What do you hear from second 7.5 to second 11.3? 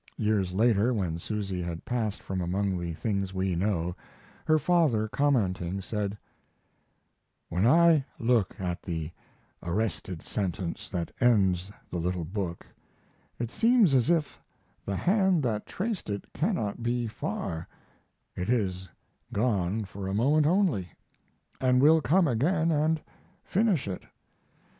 I look at the arrested sentence that